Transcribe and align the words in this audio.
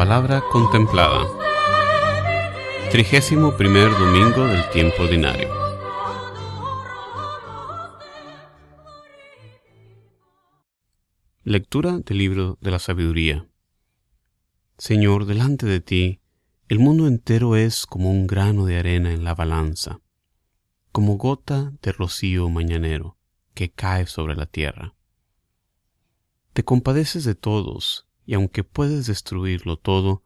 La 0.00 0.06
palabra 0.06 0.42
contemplada. 0.50 1.26
Trigésimo 2.90 3.54
primer 3.58 3.90
domingo 3.90 4.46
del 4.46 4.66
tiempo 4.70 5.02
ordinario. 5.02 5.50
Lectura 11.44 11.98
del 11.98 12.16
libro 12.16 12.56
de 12.62 12.70
la 12.70 12.78
sabiduría. 12.78 13.46
Señor, 14.78 15.26
delante 15.26 15.66
de 15.66 15.80
ti, 15.80 16.20
el 16.68 16.78
mundo 16.78 17.06
entero 17.06 17.54
es 17.54 17.84
como 17.84 18.10
un 18.10 18.26
grano 18.26 18.64
de 18.64 18.78
arena 18.78 19.12
en 19.12 19.22
la 19.22 19.34
balanza, 19.34 20.00
como 20.92 21.18
gota 21.18 21.74
de 21.82 21.92
rocío 21.92 22.48
mañanero 22.48 23.18
que 23.52 23.70
cae 23.70 24.06
sobre 24.06 24.34
la 24.34 24.46
tierra. 24.46 24.94
Te 26.54 26.64
compadeces 26.64 27.24
de 27.24 27.34
todos, 27.34 28.09
y 28.30 28.34
aunque 28.34 28.62
puedes 28.62 29.08
destruirlo 29.08 29.76
todo, 29.76 30.22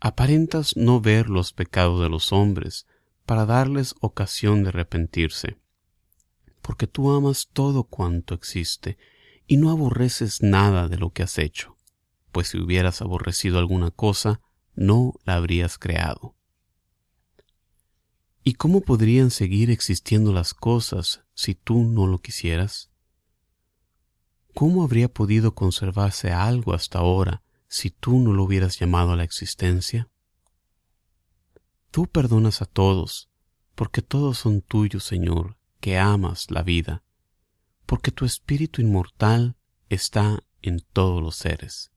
aparentas 0.00 0.76
no 0.76 1.00
ver 1.00 1.30
los 1.30 1.52
pecados 1.52 2.00
de 2.02 2.08
los 2.08 2.32
hombres 2.32 2.88
para 3.26 3.46
darles 3.46 3.94
ocasión 4.00 4.64
de 4.64 4.70
arrepentirse, 4.70 5.56
porque 6.62 6.88
tú 6.88 7.12
amas 7.12 7.48
todo 7.52 7.84
cuanto 7.84 8.34
existe 8.34 8.98
y 9.46 9.56
no 9.56 9.70
aborreces 9.70 10.42
nada 10.42 10.88
de 10.88 10.98
lo 10.98 11.12
que 11.12 11.22
has 11.22 11.38
hecho, 11.38 11.76
pues 12.32 12.48
si 12.48 12.58
hubieras 12.58 13.02
aborrecido 13.02 13.60
alguna 13.60 13.92
cosa, 13.92 14.40
no 14.74 15.14
la 15.24 15.36
habrías 15.36 15.78
creado. 15.78 16.34
¿Y 18.42 18.54
cómo 18.54 18.80
podrían 18.80 19.30
seguir 19.30 19.70
existiendo 19.70 20.32
las 20.32 20.54
cosas 20.54 21.22
si 21.34 21.54
tú 21.54 21.84
no 21.84 22.08
lo 22.08 22.18
quisieras? 22.18 22.90
¿Cómo 24.58 24.82
habría 24.82 25.08
podido 25.08 25.54
conservarse 25.54 26.32
algo 26.32 26.74
hasta 26.74 26.98
ahora 26.98 27.42
si 27.68 27.90
tú 27.90 28.18
no 28.18 28.32
lo 28.32 28.44
hubieras 28.44 28.78
llamado 28.78 29.12
a 29.12 29.16
la 29.16 29.22
existencia? 29.22 30.08
Tú 31.90 32.06
perdonas 32.06 32.60
a 32.60 32.66
todos, 32.66 33.28
porque 33.74 34.02
todos 34.02 34.38
son 34.38 34.60
tuyos, 34.60 35.04
Señor, 35.04 35.56
que 35.80 35.98
amas 35.98 36.50
la 36.50 36.62
vida 36.62 37.04
porque 37.88 38.10
tu 38.10 38.26
espíritu 38.26 38.82
inmortal 38.82 39.56
está 39.88 40.44
en 40.60 40.80
todos 40.92 41.22
los 41.22 41.36
seres. 41.36 41.90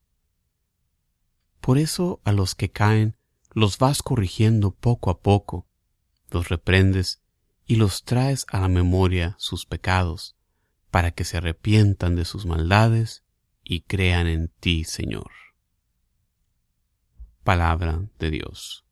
Por 1.60 1.78
eso 1.78 2.22
a 2.24 2.32
los 2.32 2.56
que 2.56 2.72
caen 2.72 3.18
los 3.52 3.78
vas 3.78 4.02
corrigiendo 4.02 4.72
poco 4.72 5.10
a 5.10 5.20
poco, 5.20 5.68
los 6.30 6.48
reprendes 6.48 7.22
y 7.66 7.76
los 7.76 8.06
traes 8.06 8.46
a 8.48 8.62
la 8.62 8.70
memoria 8.70 9.36
sus 9.38 9.66
pecados, 9.66 10.38
para 10.92 11.12
que 11.12 11.24
se 11.24 11.38
arrepientan 11.38 12.16
de 12.16 12.26
sus 12.26 12.46
maldades 12.46 13.24
y 13.64 13.82
crean 13.82 14.28
en 14.28 14.50
ti, 14.60 14.84
Señor. 14.84 15.32
Palabra 17.44 18.04
de 18.20 18.30
Dios. 18.30 18.86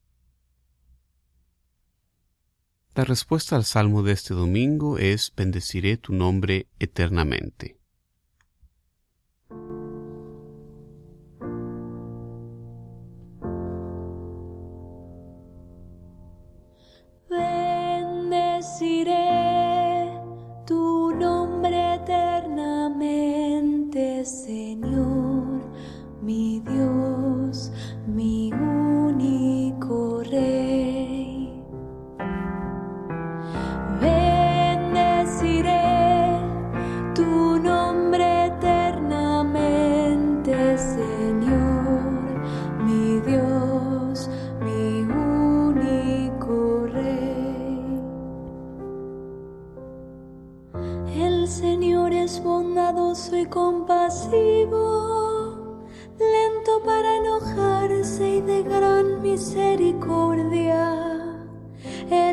La 2.96 3.04
respuesta 3.04 3.56
al 3.56 3.66
salmo 3.66 4.02
de 4.02 4.14
este 4.14 4.34
domingo 4.34 4.98
es 4.98 5.34
bendeciré 5.36 5.98
tu 5.98 6.14
nombre 6.14 6.68
eternamente. 6.80 7.78
Bendeciré 17.30 19.29
mi 26.30 26.62
Dios, 26.64 26.79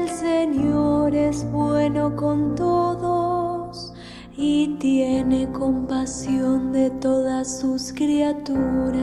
El 0.06 0.12
Señor 0.12 1.16
es 1.16 1.44
bueno 1.50 2.14
con 2.14 2.54
todos 2.54 3.92
y 4.36 4.76
tiene 4.78 5.50
compasión 5.50 6.70
de 6.70 6.90
todas 6.90 7.58
sus 7.58 7.92
criaturas. 7.92 8.94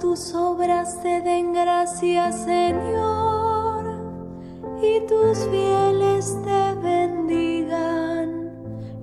Tus 0.00 0.34
obras 0.34 1.02
te 1.02 1.20
den 1.20 1.52
gracias, 1.52 2.44
Señor, 2.44 3.84
y 4.82 5.00
tus 5.06 5.38
fieles 5.50 6.38
te 6.42 6.74
bendigan. 6.80 8.50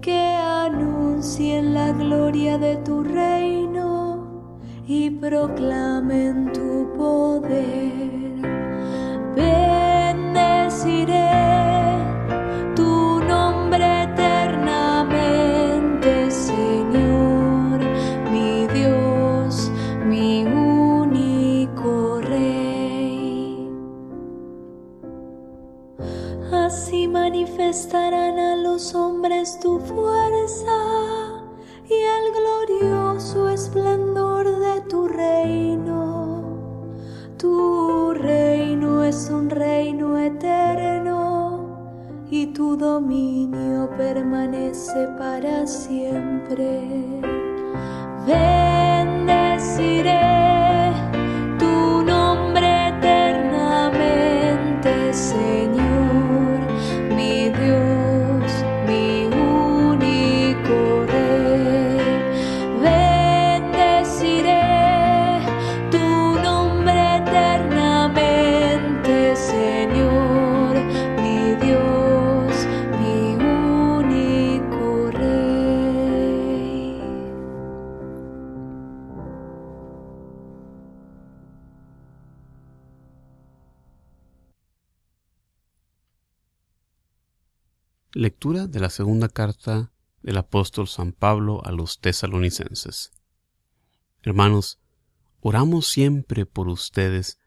Que 0.02 0.20
anuncien 0.20 1.76
la 1.76 1.92
gloria 1.92 2.58
de 2.58 2.78
tu 2.78 3.04
reino 3.04 4.50
y 4.88 5.12
proclamen 5.12 6.52
tu 6.54 6.92
poder. 6.98 8.42
Bendeciré 9.36 10.64
manifestarán 27.84 28.40
a 28.40 28.56
los 28.56 28.96
hombres 28.96 29.60
tu 29.60 29.78
fuerza 29.80 30.72
y 31.90 31.94
el 31.94 32.80
glorioso 32.80 33.50
esplendor 33.50 34.60
de 34.60 34.82
tu 34.82 35.08
reino. 35.08 36.44
Tu 37.38 38.14
reino 38.14 39.04
es 39.04 39.30
un 39.30 39.50
reino 39.50 40.18
eterno 40.18 42.22
y 42.30 42.48
tu 42.54 42.78
dominio 42.78 43.90
permanece 43.98 45.08
para 45.18 45.68
siempre. 45.68 46.88
Bendeciré 48.26 48.73
Lectura 88.16 88.68
de 88.68 88.80
la 88.80 88.92
segunda 88.92 89.28
carta 89.28 89.92
del 90.22 90.38
apóstol 90.38 90.88
San 90.88 91.14
Pablo 91.14 91.66
a 91.66 91.72
los 91.72 92.00
tesalonicenses. 92.00 93.12
Hermanos, 94.22 94.78
oramos 95.42 95.88
siempre 95.88 96.46
por 96.46 96.68
ustedes 96.68 97.40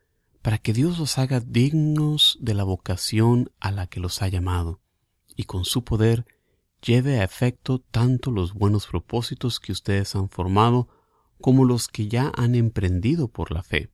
para 0.43 0.59
que 0.59 0.73
Dios 0.73 0.99
los 0.99 1.19
haga 1.19 1.39
dignos 1.39 2.37
de 2.41 2.55
la 2.55 2.65
vocación 2.65 3.53
a 3.61 3.71
la 3.71 3.87
que 3.87 4.01
los 4.01 4.23
ha 4.23 4.29
llamado, 4.29 4.81
y 5.37 5.45
con 5.45 5.65
su 5.65 5.85
poder 5.85 6.27
lleve 6.83 7.21
a 7.21 7.23
efecto 7.23 7.79
tanto 7.79 8.33
los 8.33 8.53
buenos 8.53 8.89
propósitos 8.89 9.61
que 9.61 9.71
ustedes 9.71 10.17
han 10.17 10.29
formado 10.31 10.89
como 11.41 11.65
los 11.65 11.87
que 11.87 12.09
ya 12.09 12.33
han 12.35 12.57
emprendido 12.57 13.29
por 13.29 13.53
la 13.53 13.63
fe. 13.63 13.93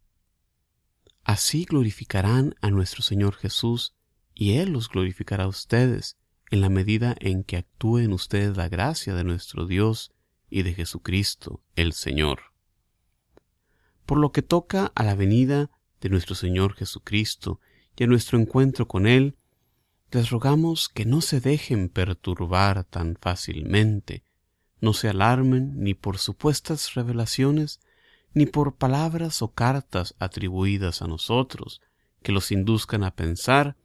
Así 1.23 1.67
glorificarán 1.67 2.55
a 2.63 2.71
nuestro 2.71 3.03
Señor 3.03 3.35
Jesús 3.35 3.95
y 4.33 4.55
Él 4.55 4.71
los 4.73 4.89
glorificará 4.89 5.45
a 5.45 5.49
ustedes 5.49 6.17
en 6.53 6.61
la 6.61 6.69
medida 6.69 7.17
en 7.19 7.45
que 7.45 7.57
actúe 7.57 8.01
en 8.01 8.13
ustedes 8.13 8.59
la 8.59 8.69
gracia 8.69 9.15
de 9.15 9.25
nuestro 9.25 9.67
Dios 9.67 10.13
y 10.51 10.63
de 10.65 10.75
Jesucristo 10.75 11.63
el 11.77 11.95
Señor. 11.95 12.41
Por 14.05 14.19
lo 14.19 14.33
que 14.33 14.43
toca 14.43 14.93
a 14.95 15.03
la 15.03 15.15
venida 15.15 15.71
de 16.03 16.11
nuestro 16.11 16.35
Señor 16.35 16.75
Jesucristo 16.75 17.59
y 17.97 18.05
a 18.05 18.07
nuestro 18.07 18.39
encuentro 18.39 18.87
con 18.87 19.07
Él, 19.07 19.39
les 20.11 20.29
rogamos 20.29 20.91
que 20.91 21.07
no 21.07 21.23
se 21.23 21.41
dejen 21.41 21.89
perturbar 21.89 22.85
tan 22.85 23.17
fácilmente, 23.19 24.23
no 24.79 24.93
se 24.93 25.09
alarmen 25.09 25.83
ni 25.83 25.95
por 25.95 26.19
supuestas 26.19 26.93
revelaciones, 26.93 27.81
ni 28.35 28.45
por 28.45 28.77
palabras 28.77 29.41
o 29.41 29.53
cartas 29.53 30.15
atribuidas 30.19 31.01
a 31.01 31.07
nosotros, 31.07 31.81
que 32.23 32.33
los 32.33 32.53
induzcan 32.53 33.05
a 33.05 33.15
pensar 33.15 33.79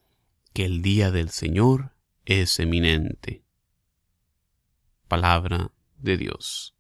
que 0.52 0.66
el 0.66 0.82
día 0.82 1.12
del 1.12 1.30
Señor 1.30 1.96
es 2.28 2.60
eminente. 2.60 3.42
Palabra 5.08 5.72
de 5.98 6.18
Dios. 6.18 6.76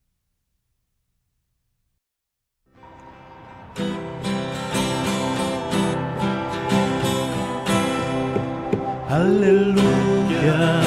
Aleluya. 9.09 10.86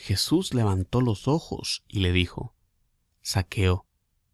Jesús 0.00 0.54
levantó 0.54 1.00
los 1.00 1.26
ojos 1.26 1.84
y 1.88 1.98
le 1.98 2.12
dijo, 2.12 2.54
Saqueo, 3.20 3.84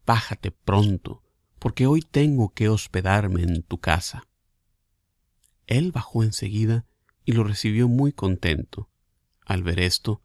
bájate 0.04 0.50
pronto, 0.50 1.22
porque 1.58 1.86
hoy 1.86 2.02
tengo 2.02 2.52
que 2.52 2.68
hospedarme 2.68 3.42
en 3.44 3.62
tu 3.62 3.78
casa. 3.78 4.28
Él 5.66 5.90
bajó 5.90 6.22
enseguida 6.22 6.84
y 7.24 7.32
lo 7.32 7.44
recibió 7.44 7.88
muy 7.88 8.12
contento. 8.12 8.90
Al 9.46 9.62
ver 9.62 9.80
esto, 9.80 10.20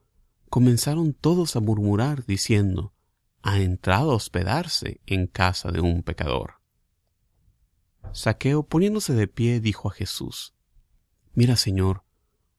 comenzaron 0.50 1.14
todos 1.14 1.56
a 1.56 1.62
murmurar 1.62 2.26
diciendo, 2.26 2.94
ha 3.42 3.60
entrado 3.60 4.12
a 4.12 4.16
hospedarse 4.16 5.00
en 5.06 5.26
casa 5.26 5.72
de 5.72 5.80
un 5.80 6.04
pecador. 6.04 6.56
Saqueo, 8.12 8.64
poniéndose 8.64 9.14
de 9.14 9.30
pie, 9.30 9.62
dijo 9.62 9.88
a 9.88 9.94
Jesús, 9.94 10.54
Mira, 11.34 11.56
Señor, 11.56 12.04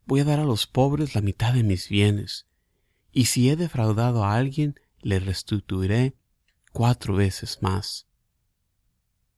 voy 0.07 0.21
a 0.21 0.25
dar 0.25 0.41
a 0.41 0.45
los 0.45 0.67
pobres 0.67 1.15
la 1.15 1.21
mitad 1.21 1.53
de 1.53 1.63
mis 1.63 1.91
bienes, 1.91 2.47
y 3.13 3.27
si 3.27 3.51
he 3.51 3.57
defraudado 3.57 4.25
a 4.25 4.35
alguien, 4.35 4.79
le 5.01 5.19
restituiré 5.19 6.17
cuatro 6.73 7.15
veces 7.15 7.59
más. 7.63 8.07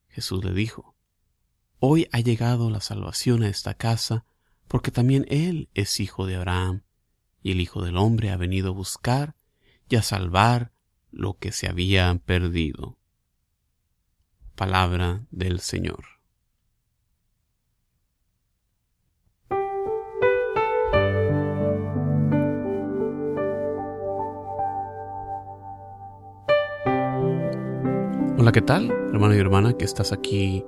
Jesús 0.09 0.45
le 0.45 0.53
dijo, 0.53 0.95
Hoy 1.79 2.09
ha 2.13 2.21
llegado 2.21 2.71
la 2.71 2.81
salvación 2.81 3.43
a 3.43 3.49
esta 3.49 3.75
casa, 3.75 4.25
porque 4.69 4.91
también 4.91 5.27
él 5.29 5.69
es 5.75 5.99
hijo 6.01 6.27
de 6.27 6.37
Abraham, 6.37 6.85
y 7.43 7.51
el 7.51 7.61
Hijo 7.61 7.83
del 7.83 7.97
Hombre 7.97 8.31
ha 8.31 8.37
venido 8.37 8.69
a 8.69 8.73
buscar 8.75 9.35
y 9.89 9.97
a 9.97 10.03
salvar 10.03 10.73
lo 11.11 11.39
que 11.39 11.51
se 11.51 11.69
había 11.69 12.15
perdido. 12.25 12.99
Palabra 14.55 15.27
del 15.31 15.61
Señor. 15.61 16.05
¿Qué 28.53 28.61
tal, 28.61 28.91
hermano 28.91 29.35
y 29.35 29.39
hermana 29.39 29.73
que 29.73 29.87
estás 29.87 30.13
aquí 30.13 30.63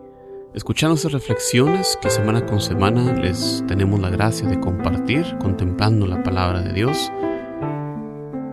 escuchando 0.54 0.94
estas 0.94 1.12
reflexiones 1.12 1.98
que 2.00 2.08
semana 2.08 2.46
con 2.46 2.62
semana 2.62 3.12
les 3.12 3.62
tenemos 3.69 4.00
la 4.00 4.08
gracia 4.08 4.48
de 4.48 4.58
compartir, 4.58 5.36
contemplando 5.38 6.06
la 6.06 6.22
palabra 6.22 6.62
de 6.62 6.72
Dios? 6.72 7.12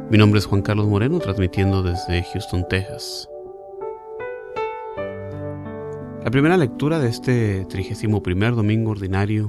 Mi 0.10 0.18
nombre 0.18 0.40
es 0.40 0.46
Juan 0.46 0.62
Carlos 0.62 0.88
Moreno, 0.88 1.20
transmitiendo 1.20 1.82
desde 1.82 2.24
Houston, 2.24 2.68
Texas. 2.68 3.30
La 6.26 6.30
primera 6.30 6.58
lectura 6.58 7.00
de 7.00 7.08
este 7.08 7.66
31 7.70 8.22
domingo 8.54 8.92
ordinario 8.92 9.48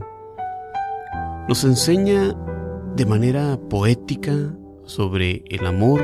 nos 1.48 1.64
enseña 1.64 2.36
de 2.94 3.04
manera 3.04 3.58
poética 3.68 4.32
sobre 4.84 5.42
el 5.48 5.66
amor, 5.66 6.00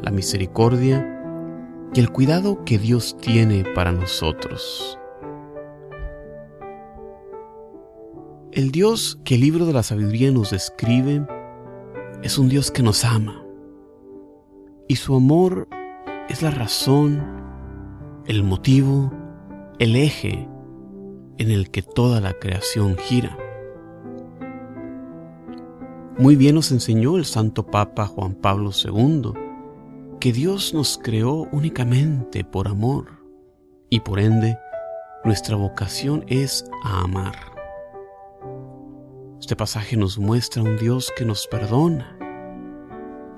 la 0.00 0.10
misericordia 0.10 1.13
y 1.94 2.00
el 2.00 2.10
cuidado 2.10 2.64
que 2.64 2.76
Dios 2.78 3.16
tiene 3.20 3.64
para 3.74 3.92
nosotros. 3.92 4.98
El 8.50 8.72
Dios 8.72 9.20
que 9.24 9.36
el 9.36 9.42
libro 9.42 9.64
de 9.64 9.72
la 9.72 9.84
sabiduría 9.84 10.32
nos 10.32 10.50
describe 10.50 11.24
es 12.22 12.36
un 12.36 12.48
Dios 12.48 12.72
que 12.72 12.82
nos 12.82 13.04
ama. 13.04 13.44
Y 14.88 14.96
su 14.96 15.14
amor 15.14 15.68
es 16.28 16.42
la 16.42 16.50
razón, 16.50 17.22
el 18.26 18.42
motivo, 18.42 19.12
el 19.78 19.94
eje 19.94 20.48
en 21.38 21.50
el 21.50 21.70
que 21.70 21.82
toda 21.82 22.20
la 22.20 22.32
creación 22.32 22.96
gira. 22.96 23.38
Muy 26.18 26.34
bien 26.34 26.56
nos 26.56 26.72
enseñó 26.72 27.16
el 27.16 27.24
Santo 27.24 27.66
Papa 27.66 28.06
Juan 28.06 28.34
Pablo 28.34 28.70
II 28.72 29.43
que 30.24 30.32
Dios 30.32 30.72
nos 30.72 30.96
creó 30.96 31.46
únicamente 31.52 32.44
por 32.44 32.66
amor 32.66 33.22
y 33.90 34.00
por 34.00 34.18
ende 34.18 34.58
nuestra 35.22 35.54
vocación 35.54 36.24
es 36.28 36.64
a 36.82 37.02
amar. 37.02 37.34
Este 39.38 39.54
pasaje 39.54 39.98
nos 39.98 40.18
muestra 40.18 40.62
un 40.62 40.78
Dios 40.78 41.12
que 41.14 41.26
nos 41.26 41.46
perdona, 41.46 42.16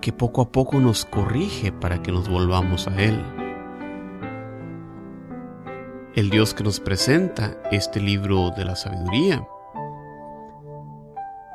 que 0.00 0.12
poco 0.12 0.42
a 0.42 0.52
poco 0.52 0.78
nos 0.78 1.04
corrige 1.04 1.72
para 1.72 2.04
que 2.04 2.12
nos 2.12 2.28
volvamos 2.28 2.86
a 2.86 2.94
Él. 3.02 3.20
El 6.14 6.30
Dios 6.30 6.54
que 6.54 6.62
nos 6.62 6.78
presenta 6.78 7.60
este 7.72 7.98
libro 7.98 8.52
de 8.56 8.64
la 8.64 8.76
sabiduría 8.76 9.44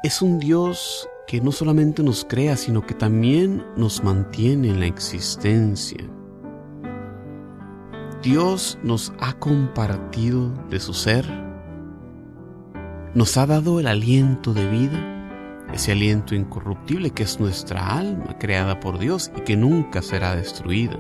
es 0.03 0.21
un 0.21 0.39
Dios 0.39 1.07
que 1.31 1.39
no 1.39 1.53
solamente 1.53 2.03
nos 2.03 2.25
crea, 2.25 2.57
sino 2.57 2.85
que 2.85 2.93
también 2.93 3.63
nos 3.77 4.03
mantiene 4.03 4.67
en 4.67 4.81
la 4.81 4.87
existencia. 4.87 6.05
Dios 8.21 8.77
nos 8.83 9.13
ha 9.21 9.31
compartido 9.39 10.53
de 10.69 10.81
su 10.81 10.93
ser, 10.93 11.25
nos 13.13 13.37
ha 13.37 13.45
dado 13.45 13.79
el 13.79 13.87
aliento 13.87 14.53
de 14.53 14.67
vida, 14.67 15.69
ese 15.73 15.93
aliento 15.93 16.35
incorruptible 16.35 17.11
que 17.11 17.23
es 17.23 17.39
nuestra 17.39 17.97
alma 17.97 18.37
creada 18.37 18.81
por 18.81 18.99
Dios 18.99 19.31
y 19.37 19.39
que 19.39 19.55
nunca 19.55 20.01
será 20.01 20.35
destruida. 20.35 20.99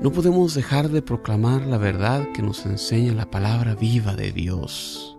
No 0.00 0.12
podemos 0.12 0.54
dejar 0.54 0.88
de 0.88 1.02
proclamar 1.02 1.66
la 1.66 1.78
verdad 1.78 2.28
que 2.32 2.42
nos 2.42 2.64
enseña 2.64 3.12
la 3.12 3.28
palabra 3.28 3.74
viva 3.74 4.14
de 4.14 4.30
Dios 4.30 5.16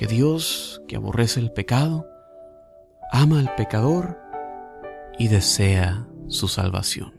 que 0.00 0.06
Dios, 0.06 0.80
que 0.88 0.96
aborrece 0.96 1.40
el 1.40 1.52
pecado, 1.52 2.06
ama 3.12 3.38
al 3.38 3.54
pecador 3.54 4.18
y 5.18 5.28
desea 5.28 6.08
su 6.26 6.48
salvación. 6.48 7.12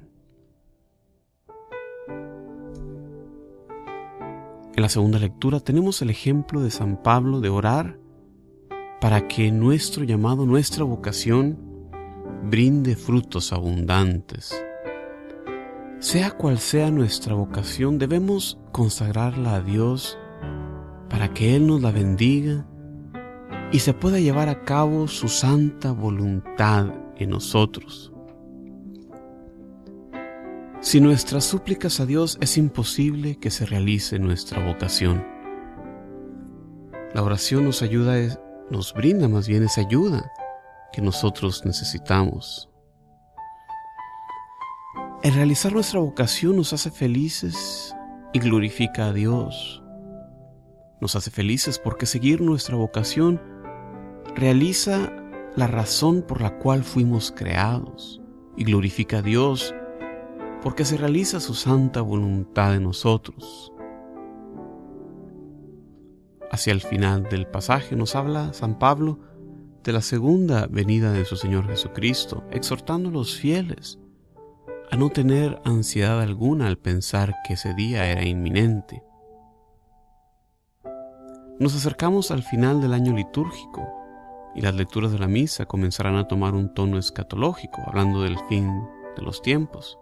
En 4.76 4.82
la 4.82 4.90
segunda 4.90 5.20
lectura 5.20 5.60
tenemos 5.60 6.02
el 6.02 6.10
ejemplo 6.10 6.60
de 6.62 6.72
San 6.72 6.98
Pablo 7.04 7.40
de 7.40 7.50
orar 7.50 8.00
para 9.00 9.28
que 9.28 9.52
nuestro 9.52 10.04
llamado, 10.04 10.48
nuestra 10.48 10.84
vocación, 10.84 11.60
brinde 12.46 12.96
frutos 12.96 13.54
abundantes. 13.54 14.60
Sea 16.00 16.32
cual 16.32 16.58
sea 16.58 16.90
nuestra 16.90 17.36
vocación, 17.36 18.00
debemos 18.00 18.58
consagrarla 18.72 19.54
a 19.54 19.62
Dios 19.62 20.18
para 21.12 21.32
que 21.32 21.56
Él 21.56 21.68
nos 21.68 21.80
la 21.84 21.92
bendiga 21.92 22.66
y 23.72 23.80
se 23.80 23.94
pueda 23.94 24.20
llevar 24.20 24.50
a 24.50 24.64
cabo 24.64 25.08
su 25.08 25.30
santa 25.30 25.92
voluntad 25.92 26.88
en 27.18 27.30
nosotros. 27.30 28.12
Sin 30.82 31.04
nuestras 31.04 31.46
súplicas 31.46 32.00
a 32.00 32.06
Dios 32.06 32.38
es 32.42 32.58
imposible 32.58 33.38
que 33.38 33.52
se 33.52 33.66
realice 33.66 34.20
nuestra 34.20 34.66
vocación. 34.66 35.26
La 37.14 37.24
oración 37.24 37.66
nos 37.66 37.82
ayuda, 37.82 38.40
nos 38.70 38.94
brinda 38.94 39.28
más 39.28 39.48
bien 39.48 39.64
esa 39.64 39.82
ayuda 39.82 40.32
que 40.92 41.02
nosotros 41.02 41.64
necesitamos. 41.66 42.70
El 45.24 45.36
realizar 45.36 45.72
nuestra 45.72 46.00
vocación 46.00 46.58
nos 46.58 46.74
hace 46.74 46.90
felices 46.90 47.96
y 48.34 48.40
glorifica 48.40 49.06
a 49.06 49.14
Dios. 49.14 49.84
Nos 51.00 51.16
hace 51.16 51.30
felices 51.30 51.80
porque 51.80 52.06
seguir 52.06 52.42
nuestra 52.42 52.76
vocación 52.76 53.51
realiza 54.36 55.12
la 55.56 55.68
razón 55.68 56.22
por 56.22 56.42
la 56.42 56.58
cual 56.58 56.84
fuimos 56.84 57.32
creados 57.32 58.22
y 58.56 58.64
glorifica 58.64 59.20
a 59.20 59.22
Dios 59.22 59.74
porque 60.62 60.86
se 60.86 60.98
realiza 60.98 61.40
su 61.40 61.54
santa 61.54 62.02
voluntad 62.02 62.76
en 62.76 62.84
nosotros. 62.84 63.74
Hacia 66.52 66.74
el 66.74 66.82
final 66.82 67.24
del 67.24 67.48
pasaje 67.48 67.96
nos 67.96 68.16
habla 68.16 68.54
San 68.54 68.78
Pablo 68.78 69.20
de 69.84 69.94
la 69.94 70.02
segunda 70.02 70.68
venida 70.68 71.12
de 71.12 71.26
su 71.26 71.36
Señor 71.36 71.68
Jesucristo, 71.68 72.44
exhortando 72.52 73.10
a 73.10 73.14
los 73.14 73.36
fieles 73.36 74.00
a 74.92 74.98
no 74.98 75.10
tener 75.10 75.60
ansiedad 75.64 76.22
alguna 76.22 76.68
al 76.68 76.78
pensar 76.78 77.34
que 77.48 77.54
ese 77.54 77.74
día 77.74 78.06
era 78.12 78.24
inminente. 78.24 79.02
Nos 81.60 81.76
acercamos 81.76 82.30
al 82.32 82.44
final 82.44 82.82
del 82.82 82.94
año 82.94 83.16
litúrgico 83.16 84.01
y 84.56 84.62
las 84.62 84.76
lecturas 84.76 85.12
de 85.12 85.20
la 85.20 85.28
misa 85.28 85.66
comenzarán 85.66 86.16
a 86.16 86.28
tomar 86.28 86.54
un 86.54 86.74
tono 86.74 86.98
escatológico, 86.98 87.82
hablando 87.86 88.22
del 88.22 88.38
fin 88.50 88.70
de 89.16 89.22
los 89.22 89.42
tiempos. 89.42 89.98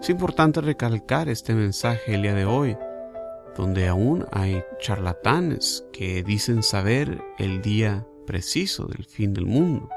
Es 0.00 0.10
importante 0.10 0.60
recalcar 0.60 1.28
este 1.28 1.54
mensaje 1.54 2.14
el 2.14 2.22
día 2.22 2.34
de 2.34 2.44
hoy, 2.44 2.76
donde 3.56 3.88
aún 3.88 4.26
hay 4.32 4.62
charlatanes 4.78 5.84
que 5.92 6.22
dicen 6.22 6.62
saber 6.62 7.22
el 7.38 7.60
día 7.60 8.06
preciso 8.26 8.86
del 8.86 9.04
fin 9.04 9.34
del 9.34 9.46
mundo. 9.46 9.88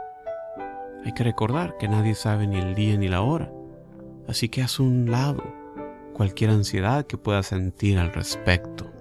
Hay 1.05 1.13
que 1.13 1.23
recordar 1.23 1.77
que 1.77 1.87
nadie 1.87 2.15
sabe 2.15 2.47
ni 2.47 2.57
el 2.57 2.75
día 2.75 2.97
ni 2.97 3.07
la 3.07 3.21
hora, 3.21 3.51
así 4.27 4.49
que 4.49 4.61
haz 4.61 4.79
un 4.79 5.11
lado 5.11 5.43
cualquier 6.13 6.51
ansiedad 6.51 7.05
que 7.05 7.17
puedas 7.17 7.47
sentir 7.47 7.97
al 7.97 8.13
respecto. 8.13 8.92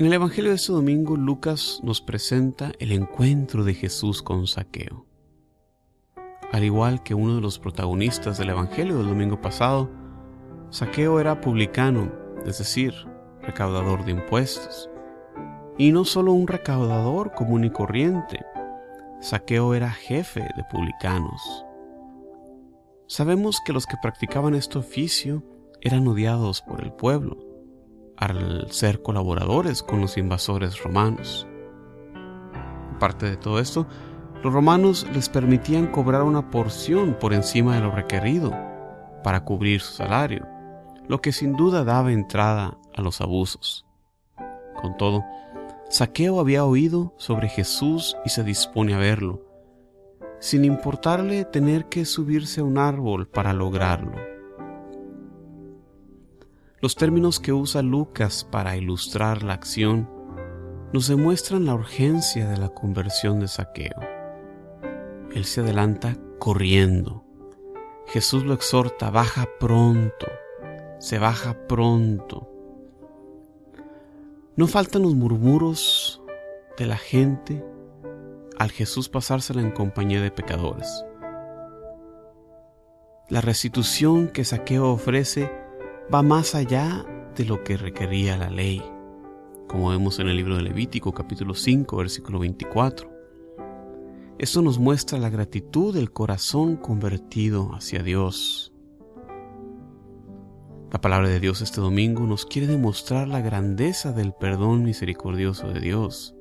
En 0.00 0.06
el 0.06 0.14
Evangelio 0.14 0.48
de 0.48 0.56
este 0.56 0.72
domingo, 0.72 1.14
Lucas 1.14 1.78
nos 1.82 2.00
presenta 2.00 2.72
el 2.78 2.90
encuentro 2.92 3.64
de 3.64 3.74
Jesús 3.74 4.22
con 4.22 4.46
Saqueo. 4.46 5.04
Al 6.52 6.64
igual 6.64 7.02
que 7.02 7.12
uno 7.12 7.34
de 7.34 7.42
los 7.42 7.58
protagonistas 7.58 8.38
del 8.38 8.48
Evangelio 8.48 8.96
del 8.96 9.08
domingo 9.08 9.42
pasado, 9.42 9.90
Saqueo 10.70 11.20
era 11.20 11.42
publicano, 11.42 12.10
es 12.46 12.56
decir, 12.56 12.94
recaudador 13.42 14.06
de 14.06 14.12
impuestos. 14.12 14.88
Y 15.76 15.92
no 15.92 16.06
solo 16.06 16.32
un 16.32 16.46
recaudador 16.46 17.34
común 17.34 17.64
y 17.64 17.70
corriente, 17.70 18.40
Saqueo 19.20 19.74
era 19.74 19.90
jefe 19.90 20.40
de 20.40 20.64
publicanos. 20.70 21.66
Sabemos 23.06 23.60
que 23.66 23.74
los 23.74 23.84
que 23.84 23.98
practicaban 24.00 24.54
este 24.54 24.78
oficio 24.78 25.44
eran 25.82 26.08
odiados 26.08 26.62
por 26.62 26.82
el 26.82 26.90
pueblo, 26.90 27.49
al 28.20 28.70
ser 28.70 29.02
colaboradores 29.02 29.82
con 29.82 30.00
los 30.00 30.18
invasores 30.18 30.80
romanos. 30.82 31.46
Aparte 32.94 33.26
de 33.26 33.36
todo 33.38 33.58
esto, 33.58 33.86
los 34.44 34.52
romanos 34.52 35.06
les 35.12 35.30
permitían 35.30 35.86
cobrar 35.86 36.22
una 36.22 36.50
porción 36.50 37.16
por 37.18 37.32
encima 37.32 37.74
de 37.74 37.80
lo 37.80 37.90
requerido 37.90 38.52
para 39.24 39.44
cubrir 39.44 39.80
su 39.80 39.94
salario, 39.94 40.46
lo 41.08 41.20
que 41.22 41.32
sin 41.32 41.56
duda 41.56 41.82
daba 41.82 42.12
entrada 42.12 42.76
a 42.94 43.00
los 43.00 43.22
abusos. 43.22 43.86
Con 44.80 44.96
todo, 44.98 45.24
Saqueo 45.88 46.40
había 46.40 46.64
oído 46.64 47.14
sobre 47.16 47.48
Jesús 47.48 48.16
y 48.24 48.28
se 48.28 48.44
dispone 48.44 48.94
a 48.94 48.98
verlo, 48.98 49.42
sin 50.40 50.64
importarle 50.64 51.46
tener 51.46 51.86
que 51.86 52.04
subirse 52.04 52.60
a 52.60 52.64
un 52.64 52.78
árbol 52.78 53.26
para 53.28 53.54
lograrlo. 53.54 54.29
Los 56.82 56.96
términos 56.96 57.40
que 57.40 57.52
usa 57.52 57.82
Lucas 57.82 58.48
para 58.50 58.74
ilustrar 58.74 59.42
la 59.42 59.52
acción 59.52 60.08
nos 60.94 61.08
demuestran 61.08 61.66
la 61.66 61.74
urgencia 61.74 62.48
de 62.48 62.56
la 62.56 62.70
conversión 62.70 63.38
de 63.40 63.48
Saqueo. 63.48 64.00
Él 65.34 65.44
se 65.44 65.60
adelanta 65.60 66.16
corriendo. 66.38 67.22
Jesús 68.06 68.44
lo 68.44 68.54
exhorta, 68.54 69.10
baja 69.10 69.46
pronto, 69.60 70.26
se 70.98 71.18
baja 71.18 71.66
pronto. 71.68 72.50
No 74.56 74.66
faltan 74.66 75.02
los 75.02 75.14
murmuros 75.14 76.22
de 76.78 76.86
la 76.86 76.96
gente 76.96 77.62
al 78.58 78.70
Jesús 78.70 79.10
pasársela 79.10 79.60
en 79.60 79.70
compañía 79.70 80.22
de 80.22 80.30
pecadores. 80.30 81.04
La 83.28 83.42
restitución 83.42 84.28
que 84.28 84.44
Saqueo 84.44 84.90
ofrece 84.90 85.59
va 86.12 86.22
más 86.22 86.56
allá 86.56 87.06
de 87.36 87.44
lo 87.44 87.62
que 87.62 87.76
requería 87.76 88.36
la 88.36 88.50
ley, 88.50 88.82
como 89.68 89.90
vemos 89.90 90.18
en 90.18 90.26
el 90.28 90.36
libro 90.36 90.56
de 90.56 90.62
Levítico 90.62 91.12
capítulo 91.12 91.54
5 91.54 91.96
versículo 91.96 92.40
24. 92.40 93.08
Esto 94.38 94.60
nos 94.60 94.80
muestra 94.80 95.20
la 95.20 95.30
gratitud 95.30 95.94
del 95.94 96.10
corazón 96.10 96.76
convertido 96.76 97.70
hacia 97.74 98.02
Dios. 98.02 98.72
La 100.90 101.00
palabra 101.00 101.28
de 101.28 101.38
Dios 101.38 101.60
este 101.60 101.80
domingo 101.80 102.26
nos 102.26 102.44
quiere 102.44 102.66
demostrar 102.66 103.28
la 103.28 103.40
grandeza 103.40 104.10
del 104.12 104.32
perdón 104.32 104.82
misericordioso 104.82 105.68
de 105.68 105.78
Dios, 105.78 106.34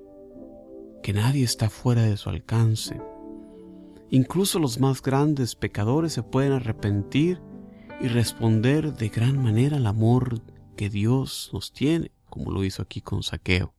que 1.03 1.13
nadie 1.13 1.43
está 1.43 1.69
fuera 1.69 2.01
de 2.01 2.17
su 2.17 2.29
alcance. 2.29 2.99
Incluso 4.09 4.57
los 4.57 4.79
más 4.79 5.03
grandes 5.03 5.53
pecadores 5.53 6.13
se 6.13 6.23
pueden 6.23 6.53
arrepentir 6.53 7.39
y 8.01 8.07
responder 8.07 8.93
de 8.93 9.09
gran 9.09 9.41
manera 9.41 9.77
al 9.77 9.85
amor 9.85 10.41
que 10.77 10.89
Dios 10.89 11.49
nos 11.53 11.73
tiene, 11.73 12.11
como 12.29 12.51
lo 12.51 12.63
hizo 12.63 12.81
aquí 12.81 13.01
con 13.01 13.23
Saqueo. 13.23 13.73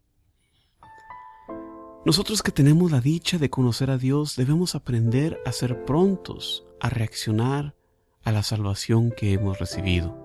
Nosotros 2.04 2.42
que 2.42 2.52
tenemos 2.52 2.90
la 2.90 3.00
dicha 3.00 3.38
de 3.38 3.50
conocer 3.50 3.90
a 3.90 3.98
Dios 3.98 4.36
debemos 4.36 4.74
aprender 4.74 5.38
a 5.44 5.52
ser 5.52 5.84
prontos 5.84 6.64
a 6.80 6.88
reaccionar 6.88 7.74
a 8.22 8.32
la 8.32 8.42
salvación 8.42 9.12
que 9.14 9.32
hemos 9.32 9.58
recibido. 9.58 10.16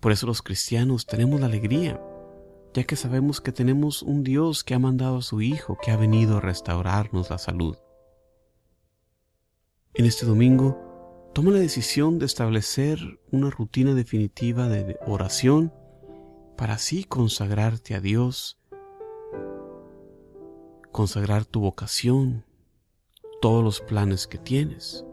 Por 0.00 0.10
eso 0.10 0.26
los 0.26 0.42
cristianos 0.42 1.06
tenemos 1.06 1.40
la 1.40 1.46
alegría, 1.46 2.00
ya 2.74 2.84
que 2.84 2.96
sabemos 2.96 3.40
que 3.40 3.52
tenemos 3.52 4.02
un 4.02 4.24
Dios 4.24 4.64
que 4.64 4.74
ha 4.74 4.78
mandado 4.80 5.18
a 5.18 5.22
su 5.22 5.40
Hijo, 5.40 5.78
que 5.80 5.92
ha 5.92 5.96
venido 5.96 6.38
a 6.38 6.40
restaurarnos 6.40 7.30
la 7.30 7.38
salud. 7.38 7.76
En 9.94 10.06
este 10.06 10.26
domingo, 10.26 10.91
toma 11.32 11.50
la 11.50 11.58
decisión 11.58 12.18
de 12.18 12.26
establecer 12.26 12.98
una 13.30 13.48
rutina 13.48 13.94
definitiva 13.94 14.68
de 14.68 14.98
oración 15.06 15.72
para 16.56 16.74
así 16.74 17.04
consagrarte 17.04 17.94
a 17.94 18.00
Dios, 18.00 18.58
consagrar 20.90 21.46
tu 21.46 21.60
vocación, 21.60 22.44
todos 23.40 23.64
los 23.64 23.80
planes 23.80 24.26
que 24.26 24.36
tienes, 24.36 25.06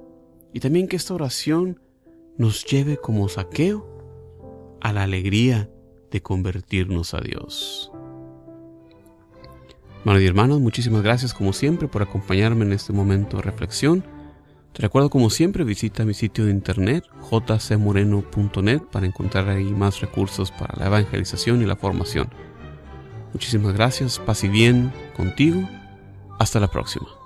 y 0.54 0.60
también 0.60 0.90
que 0.90 0.98
esta 0.98 1.14
oración 1.14 1.80
nos 2.38 2.66
lleve 2.66 2.98
como 2.98 3.30
saqueo 3.30 4.78
a 4.82 4.92
la 4.92 5.04
alegría 5.04 5.70
de 6.12 6.22
convertirnos 6.22 7.14
a 7.14 7.22
Dios. 7.22 7.92
Hermanos 10.00 10.22
y 10.22 10.26
hermanos, 10.28 10.60
muchísimas 10.60 11.02
gracias 11.02 11.34
como 11.34 11.54
siempre 11.54 11.88
por 11.88 12.02
acompañarme 12.02 12.66
en 12.66 12.74
este 12.74 12.94
momento 12.94 13.38
de 13.38 13.44
reflexión. 13.44 14.19
Te 14.74 14.84
recuerdo 14.84 15.10
como 15.10 15.30
siempre 15.30 15.64
visita 15.64 16.06
mi 16.06 16.14
sitio 16.14 16.46
de 16.46 16.52
internet 16.52 17.04
jcmoreno.net 17.30 18.82
para 18.92 19.06
encontrar 19.06 19.50
ahí 19.50 19.72
más 19.72 20.00
recursos 20.00 20.52
para 20.52 20.76
la 20.78 20.88
evangelización 20.88 21.62
y 21.62 21.66
la 21.66 21.76
formación. 21.76 22.30
Muchísimas 23.34 23.74
gracias, 23.74 24.20
paz 24.20 24.44
bien 24.50 24.92
contigo. 25.16 25.68
Hasta 26.40 26.60
la 26.60 26.70
próxima. 26.70 27.19